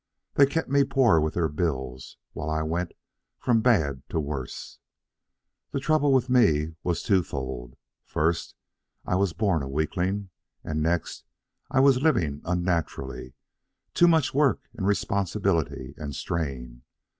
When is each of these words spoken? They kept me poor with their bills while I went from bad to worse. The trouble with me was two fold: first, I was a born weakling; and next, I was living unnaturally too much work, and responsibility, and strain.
They 0.33 0.47
kept 0.47 0.67
me 0.67 0.83
poor 0.83 1.19
with 1.19 1.35
their 1.35 1.47
bills 1.47 2.17
while 2.33 2.49
I 2.49 2.63
went 2.63 2.93
from 3.37 3.61
bad 3.61 4.01
to 4.09 4.19
worse. 4.19 4.79
The 5.73 5.79
trouble 5.79 6.11
with 6.11 6.27
me 6.27 6.73
was 6.83 7.03
two 7.03 7.21
fold: 7.21 7.75
first, 8.03 8.55
I 9.05 9.15
was 9.15 9.31
a 9.31 9.35
born 9.35 9.69
weakling; 9.69 10.31
and 10.63 10.81
next, 10.81 11.25
I 11.69 11.81
was 11.81 12.01
living 12.01 12.41
unnaturally 12.45 13.35
too 13.93 14.07
much 14.07 14.33
work, 14.33 14.61
and 14.73 14.87
responsibility, 14.87 15.93
and 15.99 16.15
strain. 16.15 16.81